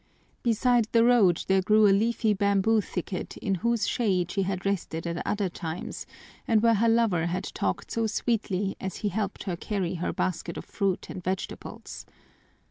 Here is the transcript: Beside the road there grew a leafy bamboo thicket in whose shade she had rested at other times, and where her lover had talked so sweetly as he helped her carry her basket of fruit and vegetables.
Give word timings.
Beside 0.41 0.87
the 0.93 1.03
road 1.03 1.43
there 1.47 1.61
grew 1.61 1.85
a 1.87 1.93
leafy 1.93 2.33
bamboo 2.33 2.81
thicket 2.81 3.37
in 3.37 3.53
whose 3.61 3.87
shade 3.87 4.31
she 4.31 4.41
had 4.41 4.65
rested 4.65 5.05
at 5.05 5.21
other 5.27 5.47
times, 5.47 6.07
and 6.47 6.63
where 6.63 6.73
her 6.73 6.89
lover 6.89 7.27
had 7.27 7.43
talked 7.53 7.91
so 7.91 8.07
sweetly 8.07 8.75
as 8.81 8.95
he 9.05 9.09
helped 9.09 9.43
her 9.43 9.55
carry 9.55 9.93
her 10.01 10.11
basket 10.11 10.57
of 10.57 10.65
fruit 10.65 11.11
and 11.11 11.23
vegetables. 11.23 12.07